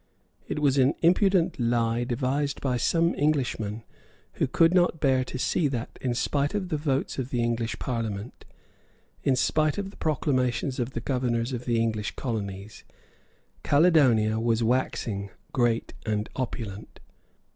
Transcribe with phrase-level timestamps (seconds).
[0.47, 3.83] It was an impudent lie devised by some Englishmen
[4.41, 7.77] who could not bear to see that, in spite of the votes of the English
[7.77, 8.43] Parliament,
[9.21, 12.83] in spite of the proclamations of the governors of the English colonies,
[13.61, 16.99] Caledonia was waxing great and opulent.